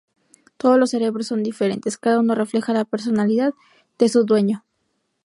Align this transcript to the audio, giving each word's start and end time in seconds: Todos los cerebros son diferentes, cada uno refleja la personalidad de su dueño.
Todos 0.57 0.79
los 0.79 0.89
cerebros 0.89 1.27
son 1.27 1.43
diferentes, 1.43 1.95
cada 1.99 2.19
uno 2.21 2.33
refleja 2.33 2.73
la 2.73 2.85
personalidad 2.85 3.53
de 3.99 4.09
su 4.09 4.25
dueño. 4.25 4.65